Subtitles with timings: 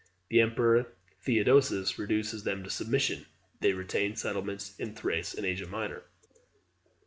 [0.29, 3.27] The emperor Theodosius reduces them to submission.
[3.59, 6.01] They retain settlements in Thrace and Asia Minor.